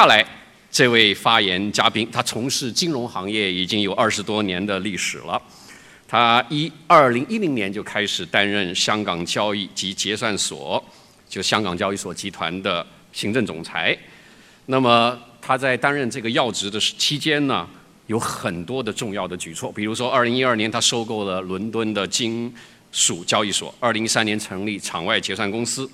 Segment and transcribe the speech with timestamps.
[0.00, 0.24] 下来，
[0.70, 5.38] 这位发言嘉宾，他从事金融行业已经有二十多年的历史了。
[6.08, 10.82] 他一二零一零年就开始担任香港交易及结算所，
[11.28, 13.94] 就香港交易所集团的行政总裁。
[14.64, 17.68] 那么他在担任这个要职的期间呢，
[18.06, 22.50] 有很多的重要的举措，比如说二零一二年他收购了伦敦的金
[22.90, 25.86] 属交易所，二零一三年成立场外结算公司。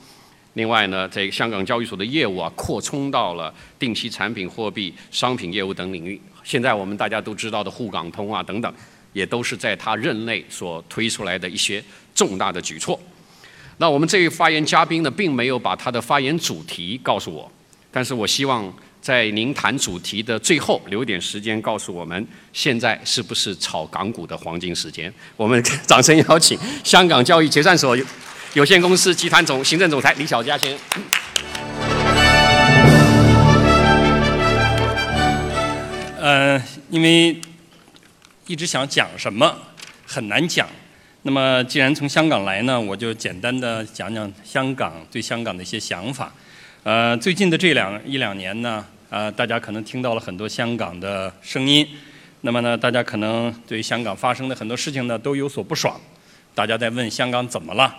[0.57, 6.19] 另外呢，在香港交易所的业务啊，扩充到了定期产品、货币、商品业务等领域。
[6.42, 8.74] 现在我们大家都知道的沪港通啊等等，
[9.12, 11.84] 也都是在他任内所推出来的一些
[12.15, 12.98] 重大的举措。
[13.77, 17.52] 那我们这位发言嘉宾呢，并没有把他的发言主题告诉我，
[17.93, 25.12] 但是我希望在您谈主题的最后留点时间，告诉我们现在是不是炒港股的黄金时间。
[25.37, 27.95] 我们 掌声邀请香港交易结算所。
[28.56, 30.80] 有限公司集团总行政总裁李小加先生。
[36.19, 37.38] 呃，因为
[38.46, 39.54] 一直想讲什么
[40.07, 40.66] 很难讲，
[41.21, 46.32] 那么既然从香港来呢，我就简单的讲讲香港对香港的一些想法。
[46.82, 51.87] 呃，最近的这两一两年呢，呃，大家可能听到了很多香港的声音，
[52.40, 56.01] 那么呢，大家可能对香港发生的很多事情呢都有所不爽，
[56.54, 57.95] 大家在问香港怎么了？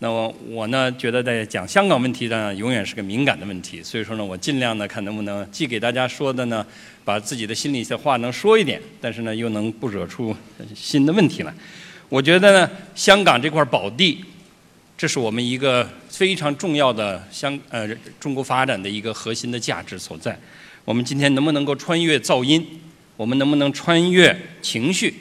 [0.00, 3.82] 那么我呢，觉得在讲香港问题呢，永远是个敏感的问题。
[3.82, 6.64] 所以说呢，我尽量呢，看能不能既给大家说的呢，
[7.04, 10.36] 把自己的心里的话能说一点，但是呢，又能不惹出
[10.72, 11.52] 新的问题来。
[12.08, 14.24] 我觉得呢，香港这块宝地，
[14.96, 17.88] 这是我们一个非常重要的香呃
[18.20, 20.38] 中国发展的一个核心的价值所在。
[20.84, 22.64] 我们今天能不能够穿越噪音？
[23.16, 25.12] 我们能不能穿越情绪？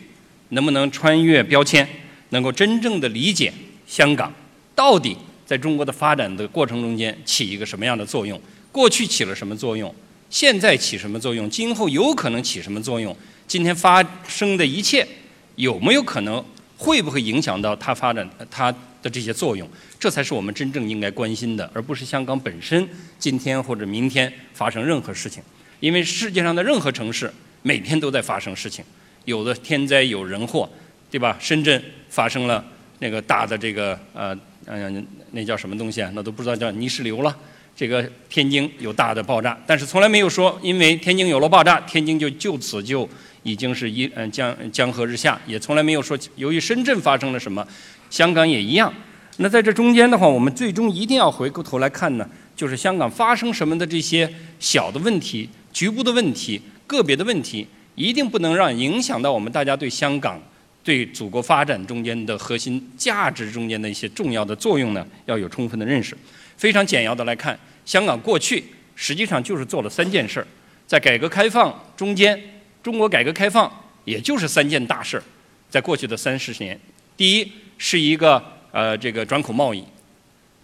[0.49, 1.85] 能不能穿越标签？
[2.29, 3.51] 能够真正的理解
[3.87, 4.31] 香港？
[4.77, 8.39] 到底在中国的发展的过程中间起一个什么样的作用？
[8.71, 9.91] 过去起了什么作用？
[10.29, 11.49] 现在起什么作用？
[11.49, 13.17] 今后有可能起什么作用？
[13.47, 15.07] 今天发生的一切
[15.55, 16.45] 有没有可能？
[16.77, 18.71] 会不会影响到它发展它
[19.01, 19.67] 的这些作用？
[19.99, 22.87] 这才是我们真正应该关心的，而不是香港本身
[23.17, 25.41] 今天或者明天发生任何事情。
[25.79, 27.33] 因为世界上的任何城市
[27.63, 28.85] 每天都在发生事情，
[29.25, 30.69] 有的天灾有人祸，
[31.09, 31.35] 对吧？
[31.39, 32.63] 深圳发生了
[32.99, 34.37] 那个大的这个呃。
[34.67, 36.11] 嗯，那叫什么东西啊？
[36.13, 37.35] 那都不知道叫泥石流了。
[37.75, 43.07] 这个天津有大的爆炸，但是从来没有说，因为天津有了爆炸，天津就就此就
[43.43, 47.65] 已经是一嗯江江河日下，也从来没有说由于深圳发生了什么，
[48.09, 48.91] 香港也一样。
[49.37, 54.27] 那在这中间的话，我们最终一定要回过头来看呢，就是香港发生什么的这些
[54.59, 60.41] 小的问题、局部的问题、个别的问题，一定不能让影响到我们大家对香港。
[60.87, 66.17] 对祖国发展中间的核心价值中间的一些重要的作用呢，要有充分的认识。
[66.55, 68.63] 非常简要的来看，香港过去
[68.95, 70.47] 实际上就是做了三件事儿，
[70.87, 72.41] 在改革开放中间，
[72.81, 73.69] 中国改革开放
[74.05, 75.23] 也就是三件大事儿，
[75.69, 76.79] 在过去的三十年，
[77.17, 79.83] 第一是一个呃这个转口贸易，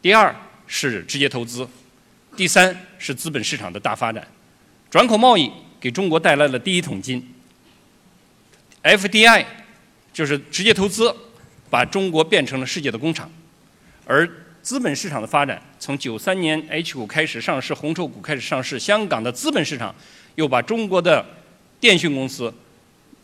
[0.01, 0.33] 第二
[0.67, 1.67] 是直接投资，
[2.37, 4.25] 第三是资本市场的大发展。
[4.89, 5.51] 转口贸易
[5.81, 7.21] 给中国带来了第一桶金
[8.83, 9.43] ，FDI。
[10.13, 11.13] 就是直接投资，
[11.69, 13.29] 把中国变成了世界的工厂，
[14.05, 14.29] 而
[14.61, 19.93] 资本市场的发展，从九三年 H 股开始上市，红筹股开始上市，香港的资本市场
[20.35, 21.25] 又把中国的
[21.79, 22.53] 电讯公司、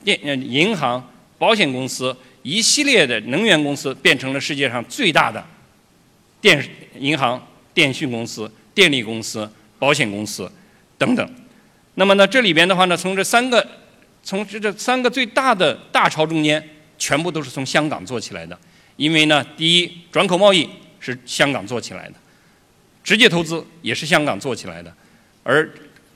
[0.03, 1.07] 电呃银行、
[1.37, 5.45] 保险公司一系列的能源公司变成了世界上最大的
[6.41, 6.61] 电
[6.97, 7.41] 银行、
[7.73, 10.51] 电讯公司、电力公司、保险公司
[10.97, 11.35] 等等。
[11.93, 13.65] 那么呢，这里边的话呢，从这三个，
[14.23, 16.61] 从这这三个最大的大潮中间。
[16.99, 18.55] 全部都是从香港做起来的，
[18.97, 22.13] 因为呢，第一，转口贸易是香港做起来的，
[23.03, 24.93] 直接投资也是香港做起来的，
[25.43, 25.67] 而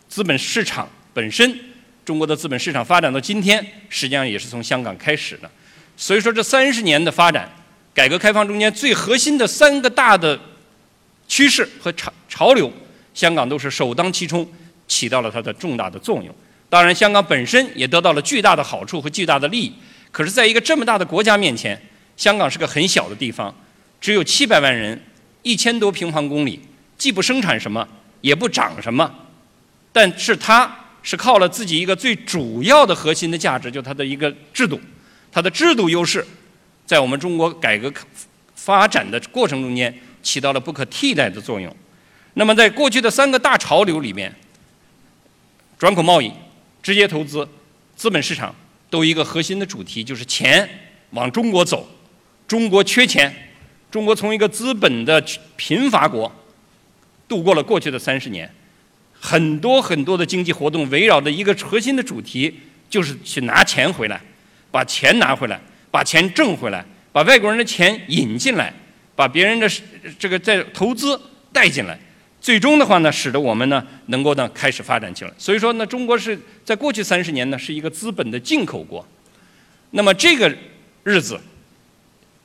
[0.09, 1.57] 资本市场本身，
[2.03, 5.49] 中国的资本市场发展到今天，实际上也是从香港开始的。
[5.95, 7.49] 所以说，这三十年的发展，
[7.93, 10.37] 改革开放中间最核心的三个大的
[11.27, 12.71] 趋势和潮潮流，
[13.13, 14.45] 香港都是首当其冲，
[14.87, 16.35] 起到了它的重大的作用。
[16.69, 19.73] 当然，香港本身也得到了巨大的好处和巨大的利益。
[20.13, 21.81] 可是，在一个这么大的国家面前，
[22.15, 23.53] 香港是个很小的地方，
[23.99, 25.01] 只有七百万人，
[25.41, 26.61] 一千多平方公里，
[26.99, 27.87] 既不生产什么，
[28.21, 29.11] 也不长什么，
[29.91, 30.71] 但是它
[31.01, 34.79] 是靠了自己一个最主要的核心的价值，就它的一个制度，
[35.31, 36.23] 它的制度优势，
[36.85, 37.91] 在我们中国改革
[38.53, 41.75] 发展的过程中间起到了不可替代的作用。
[42.35, 44.31] 那么，在过去的三个大潮流里面，
[45.79, 46.31] 转口贸易、
[46.83, 47.49] 直接投资、
[47.95, 48.53] 资本市场。
[48.93, 50.69] 都一个核心的主题，就是钱
[51.09, 51.89] 往中国走，
[52.47, 53.35] 中国缺钱，
[53.89, 55.19] 中国从一个资本的
[55.55, 56.31] 贫乏国
[57.27, 58.47] 度过了过去的三十年，
[59.19, 62.53] 很多很多的经济活动围绕着一个核心的主题，
[62.87, 64.21] 就是去拿钱回来，
[64.69, 68.71] 把钱拿回来，把钱挣回来，把外国人的钱引进来，
[69.15, 69.67] 把别人的
[70.19, 71.19] 这个在投资
[71.51, 71.99] 带进来，
[72.43, 75.31] 最终的话呢，使得我们呢能够呢开始发展起来。
[75.37, 79.07] 所以说呢，中国是在过去三十年呢是一个资本的进口国。
[79.91, 80.53] 那么这个
[81.05, 81.39] 日子，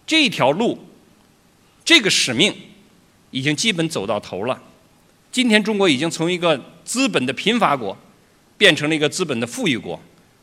[0.06, 0.78] 这条路，
[1.84, 2.54] 这个使命，
[3.32, 4.62] 已经基本走到头了。
[5.32, 7.98] 今天中国已经从一个资本的贫乏国，
[8.56, 10.00] 变成了一个资本的富裕国，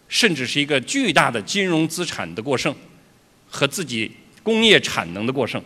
[0.10, 2.76] 甚至是一个巨大的金融资产的过剩
[3.50, 4.12] 和自己
[4.44, 5.64] 工业产能的过剩，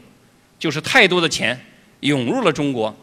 [0.60, 1.60] 就是太多的钱
[2.02, 2.96] 涌入了中国，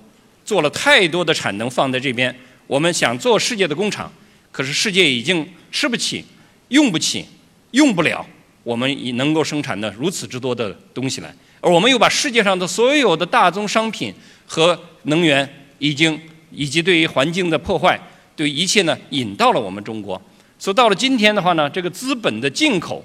[0.46, 2.34] 做了太多的产能放在这边。
[2.66, 4.10] 我们想做世界的工厂，
[4.50, 6.24] 可是世界已经吃不起、
[6.68, 7.26] 用不起、
[7.72, 8.24] 用不了
[8.62, 14.14] 我们已能够生产的如此之多的东西来，而我们又把世界上的所有的大宗商品
[14.46, 15.46] 和能源。
[15.78, 16.18] 已经
[16.50, 18.00] 以及对于环境的破坏，
[18.34, 20.18] 对一切呢引到了我们中国，
[20.58, 23.04] 所以到了今天的话呢，这个资本的进口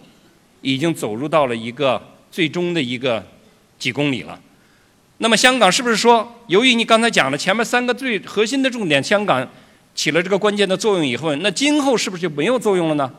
[0.61, 2.01] 已经走入到了一个
[2.31, 3.21] 最终的一个
[3.77, 4.39] 几公里了。
[5.23, 9.47] 那么香港是不是说，由于你刚才讲了前面三个最核心的重点，香港
[9.93, 13.11] 起了这个关键的作用以后，那今后是不是就没有作用了呢？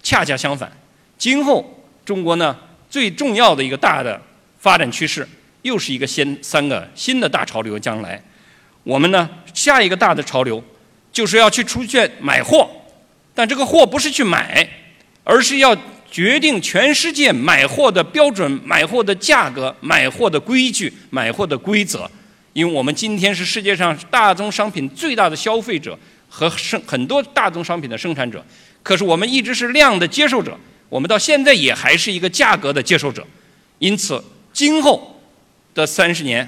[0.00, 0.70] 恰恰相反，
[1.18, 2.56] 今后中国呢
[2.88, 4.22] 最重要的一个大的
[4.60, 5.28] 发展趋势，
[5.62, 8.22] 又是一个新三个新的大潮流将来。
[8.84, 10.62] 我们呢，下一个大的潮流，
[11.12, 12.70] 就是要去出现买货，
[13.34, 14.68] 但这个货不是去买，
[15.24, 15.76] 而是要
[16.12, 22.08] 决定全世界买货的标准、买货的价格、买货的规矩、买货的规则。
[22.52, 25.98] 因为我们今天是世界上大宗商品最大的消费者
[26.28, 28.44] 和生很多大宗商品的生产者，
[28.82, 30.54] 可是我们一直是量的接受者，
[30.90, 33.26] 我们到现在也还是一个价格的接受者。
[33.78, 34.22] 因此，
[34.52, 35.18] 今后
[35.74, 36.46] 的三十年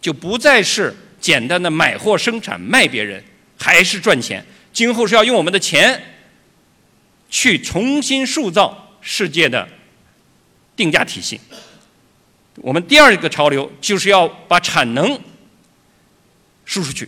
[0.00, 0.96] 就不再是。
[1.20, 3.22] 简单的买货生产卖别人
[3.56, 6.02] 还是赚钱，今后是要用我们的钱
[7.30, 9.68] 去重新塑造世界的
[10.74, 11.38] 定价体系。
[12.56, 15.20] 我们第二个潮流就是要把产能
[16.64, 17.06] 输出去，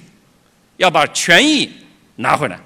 [0.77, 1.71] 要把权益
[2.17, 2.61] 拿回来。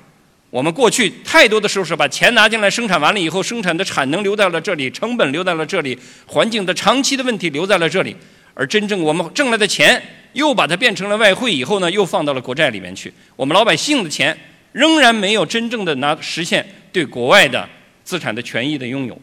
[0.50, 5.96] 我们过去太多的时候是把钱拿进来，生产完了以后，生产的产能留在了这里，成本留在了这里，
[6.26, 8.16] 环境的长期的问题留在了这里，
[8.54, 10.02] 而真正我们挣来的钱。
[10.34, 13.12] 又把它变成了外汇，以后呢，又放到了国债里面去。
[13.34, 14.38] 我们老百姓的钱
[14.72, 17.66] 仍然没有真正的拿实现对国外的
[18.08, 19.20] 资产的权益的拥有。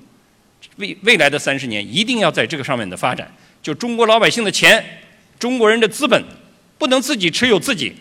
[0.76, 3.28] 未未来的三十年，一定要在这个上面的发展。
[3.64, 5.02] 就中国老百姓的钱，
[5.40, 6.24] 中国人的资本，
[6.78, 7.96] 不能自己持有自己，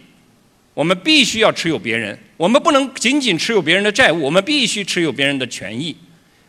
[0.74, 2.18] 我们必须要持有别人。
[2.36, 5.96] 我们不能仅仅持有别人的债务，我们必须持有别人的权益。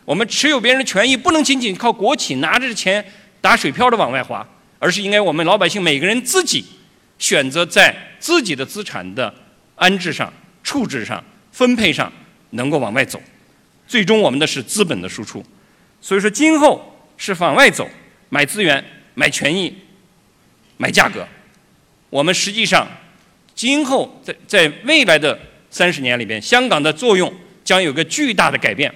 [0.04, 3.02] 我们持有别人的权益，不能仅仅靠国企拿着钱
[3.40, 4.46] 打水漂的往外花。
[4.78, 6.62] 而是应该我们老百姓每个人自己
[7.18, 9.34] 选择在自己的资产的
[9.76, 10.30] 安置上、
[10.62, 12.12] 处置上、分配上
[12.50, 13.18] 能够往外走，
[13.86, 15.44] 最终我们的是资本的输出。
[16.00, 17.88] 所以说，今后是往外走，
[18.28, 18.84] 买资源、
[19.14, 19.74] 买权益、
[20.76, 21.26] 买价格。
[22.10, 22.86] 我们实际上
[23.54, 25.38] 今后在在未来的
[25.70, 27.32] 三十年里边，香港的作用
[27.64, 28.92] 将有个巨大的改变。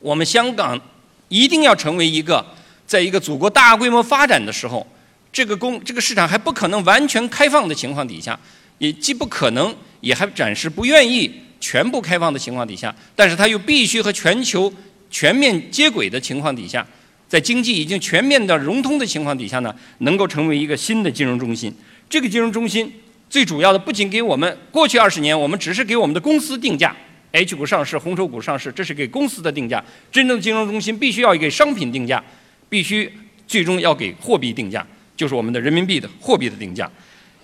[0.00, 0.80] 我们香港
[1.28, 2.44] 一定要成为一个。
[2.84, 4.86] 在一个祖国大规模发展的时候，
[5.32, 8.38] 这个公这个市场还不可能完全开放的情况底下，
[8.76, 14.70] 也既不可能，也还暂时不愿意全部开放的情况底下，但是它又必须和全球
[15.08, 16.84] 全面接轨的情况底下，
[17.28, 21.72] 在经济已经全面的融通的情况底下呢，能够成为一个新的金融中心。
[22.10, 22.92] 这个金融中心
[23.30, 26.94] 最主要的不仅给我们过去二十年，我们只是给我们的公司定价
[27.30, 29.82] ，H 股上市、红筹股上市，这是给公司的定价。
[30.10, 32.22] 真正的金融中心必须要给商品定价。
[32.68, 33.12] 必须
[33.46, 36.90] 最终要给货币定价，就是我们的人民币的货币的定价。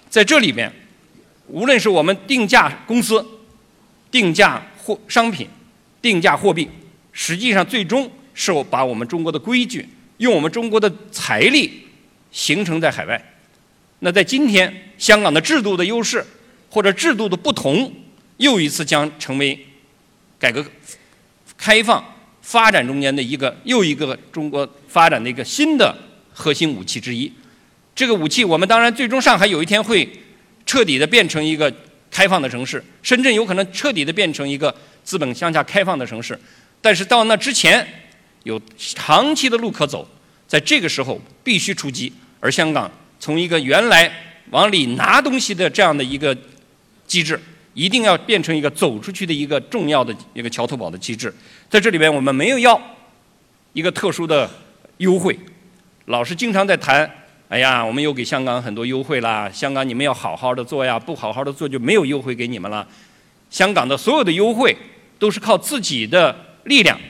[0.09, 0.73] 在这里面，
[1.49, 3.23] 无论是我们定价公司、
[4.11, 5.49] 定价货商品、
[6.01, 6.69] 定价货币，
[7.13, 9.89] 实际上最终是我把我们中国的规矩，
[10.19, 11.85] 用我们中国的财力
[12.31, 13.23] 形成在海外。
[14.01, 16.25] 那在今天，香港的制度的优势
[16.71, 17.93] 或者制度的不同，
[18.37, 19.59] 又一次将成为
[20.39, 20.65] 改革
[21.57, 22.05] 开放。
[22.41, 25.95] 发展中间的一个又一个中国发展的一个新的
[26.33, 27.31] 核心武器之一，
[27.95, 30.09] 这个武器我们当然最终上海有一天会
[30.65, 31.71] 彻底的变成一个
[32.11, 34.75] 开放的城市，深圳有可能彻底的变成一个
[35.05, 36.39] 资本向下开放的城市，
[36.81, 37.87] 但是到那之前
[38.45, 40.09] 有长期的路可走，
[40.47, 44.11] 在这个时候必须出击，而香港从一个原来
[44.51, 46.37] 往里拿东西的这样的一个
[47.07, 47.41] 机制。
[47.75, 51.33] 一定要变成一个走出去的一个重要的一个桥头堡的机制，
[51.71, 52.81] 在这里边我们没有要
[53.73, 54.51] 一个特殊的
[54.97, 55.39] 优惠，
[56.07, 57.09] 老师经常在谈
[57.49, 62.87] 哎呀，我们又给香港很多优惠啦，香港你们要好好的做呀，不好好的做就没有优惠给你们了。
[63.49, 64.77] 香港的所有的优惠
[65.19, 67.01] 都是靠自己的力量、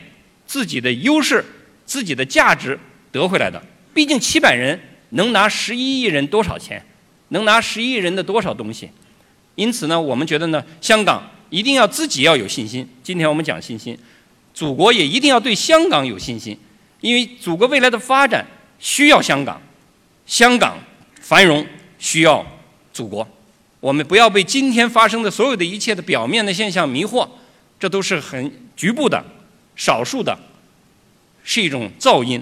[0.46, 1.44] 自己的优势、
[1.84, 2.78] 自己的价值
[3.10, 3.60] 得回来的。
[3.92, 4.78] 毕竟七百人
[5.10, 6.80] 能拿十一亿人多少钱？
[7.30, 8.88] 能拿十一亿人的多少东西？
[9.56, 12.88] 因此呢，我们觉得呢，香港一定要自己要有信心。
[13.02, 13.98] 今天我们讲信心，
[14.54, 16.56] 祖国也一定要对香港有信心，
[17.00, 18.46] 因为祖国未来的发展
[18.78, 19.60] 需要香港，
[20.28, 20.78] 香港
[21.20, 21.66] 繁荣
[21.98, 22.46] 需要
[22.92, 23.26] 祖国。
[23.80, 27.26] 我们不要被今天发生的所有的一切的表面的现象迷惑，
[27.80, 29.24] 这都是很局部的、
[29.74, 30.38] 少数的，
[31.42, 32.40] 是一种噪音，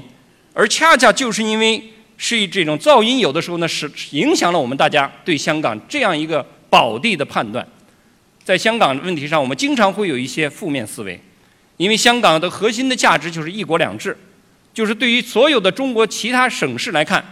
[0.53, 1.83] 而恰恰就是因为
[2.19, 6.45] 是这种噪音，有的时候呢，是影响了我们大家对香港这样一个。
[6.69, 7.67] 宝地的判断，
[8.45, 11.19] 在香港问题上，我们经常会有一些负面思维，
[11.77, 14.15] 因为香港的核心的价值就是一国两制，
[14.75, 17.25] 就是对于所有的中国其他省市来看，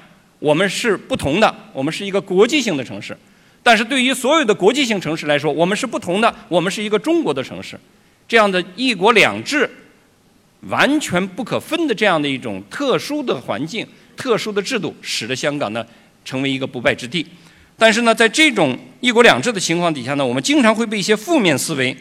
[0.44, 3.14] 我们是不同的，我们是一个国际性的城市；
[3.62, 7.80] 但是对于所有的国际性城市来说，我们是不同的，我们是一个中国的城市。
[8.28, 9.68] 这样的一国两制，
[10.68, 13.86] 完全不可分的这样的一种特殊的环境、
[14.18, 15.82] 特殊的制度，使得香港呢
[16.26, 17.26] 成为一个不败之地。
[17.78, 21.96] 但是呢，在这种一国两制的情况底下呢，我们经常会被一些负面思维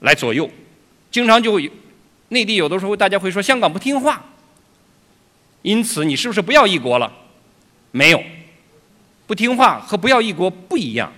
[0.00, 0.50] 来左右，
[1.12, 1.70] 经常就会
[2.30, 4.24] 内地有的时候大家会说香港不听话，
[5.66, 7.12] 因此你是不是不要一国了？
[7.90, 8.22] 没有，
[9.26, 11.12] 不听话和不要一国不一样。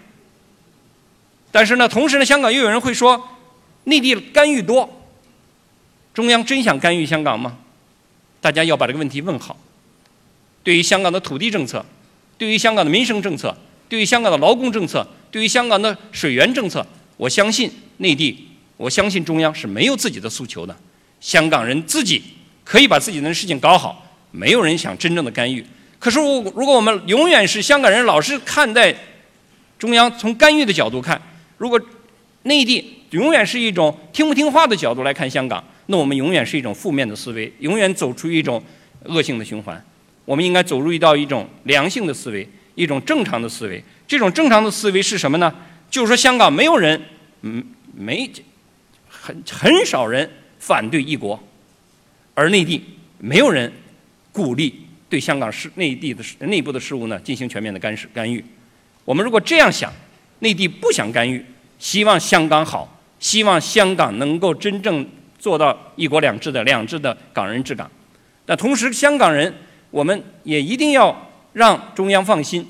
[1.50, 3.28] 但是呢，同时呢，香港又有人会说
[3.84, 4.88] 内地干预多，
[6.14, 7.58] 中央真想干预香港吗？
[8.40, 9.54] 大家要把这个问题问好。
[10.62, 11.84] 对于香港的土地政策。
[12.38, 13.54] 对于香港的民生政策，
[13.88, 16.86] 对于香港的劳工政策，对于香港的水源政策，
[17.16, 20.74] 我相信内地，我相信中央是没有自己的诉求的。
[21.20, 22.22] 香港人自己
[22.62, 24.06] 可以把自己的事情搞好，
[24.38, 25.64] 没有人想真正的干预。
[25.98, 28.94] 可是，如如果我们永远是香港人，老是看待
[29.76, 31.20] 中央从干预的角度看，
[31.56, 31.80] 如果
[32.44, 38.62] 内地永远是一种听不听话的角度来看香港，那我们永远是一种负面的思维，永远走出一种
[39.06, 39.84] 恶性的循环。
[40.24, 43.82] 我们应该走入一道一种良性的思维，一种正常的思维。
[44.06, 45.52] 这种正常的思维是什么呢？
[45.90, 47.02] 就是说，香港没有人，
[47.42, 48.30] 嗯，没
[49.08, 50.30] 很很少人
[50.60, 51.42] 反对一国，
[52.34, 52.84] 而内地
[53.18, 53.72] 没有人
[54.42, 58.44] 鼓励对香港事内地的内部的事务呢进行全面的干涉干预。
[59.04, 59.92] 我们如果这样想，
[60.38, 61.44] 内地不想干预，
[61.78, 65.06] 希望香港好，希望香港能够真正
[65.38, 67.90] 做到一国两制的两制的港人治港。
[68.46, 69.52] 那同时，香港人。
[69.90, 72.62] 我们也一定要让中央放心，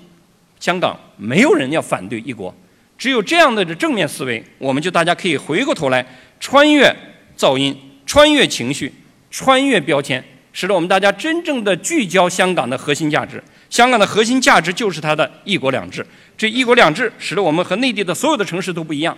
[0.60, 2.54] 香港没有人要反对一国，
[2.96, 6.06] 只有这样的正面思维，我们就大家可以回过头来
[6.38, 6.94] 穿越
[7.36, 8.94] 噪音、穿越情绪、
[9.32, 10.22] 穿越标签，
[10.60, 13.40] 使得我们大家真正的聚焦香港的核心价值。
[13.70, 16.04] 香港的核心价值就是它的一国两制。
[16.36, 19.16] 这一国两制使得我们和内地的所有的城市都不一样，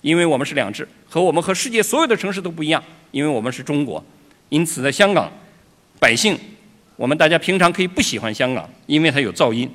[0.00, 4.02] 因为我们是两制，和我们和世界所有的城市都不一样，因为我们是中国。
[4.48, 5.30] 因此，在香港
[5.98, 6.38] 百姓。
[6.96, 9.70] 我们大家平常可以不喜欢香港，因为它有噪音，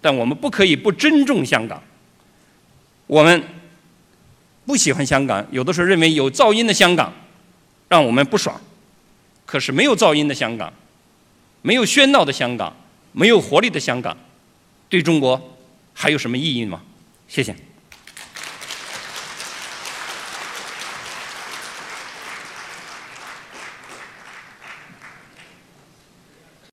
[0.00, 1.80] 但我们不可以不尊重香港。
[3.06, 3.40] 我们
[4.66, 7.12] 不喜欢香港，有的时候认为有噪音的香港
[7.88, 8.60] 让我们不爽，
[9.52, 10.72] 可是没有噪音的香港，
[11.60, 12.74] 没有喧闹的香港，
[13.12, 14.16] 没有活力的香港，
[14.88, 15.38] 对中国
[15.92, 16.80] 还有什么意义吗？
[17.28, 17.54] 谢谢。